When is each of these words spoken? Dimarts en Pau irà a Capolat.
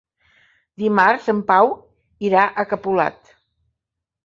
Dimarts 0.83 1.27
en 1.35 1.43
Pau 1.51 1.69
irà 2.31 2.49
a 2.49 2.67
Capolat. 2.73 3.33